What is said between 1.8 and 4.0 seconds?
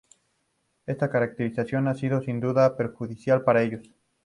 ha sido sin duda perjudicial para ellos.